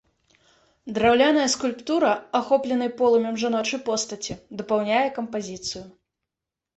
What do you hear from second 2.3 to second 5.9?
ахопленай полымем жаночай постаці, дапаўняе кампазіцыю.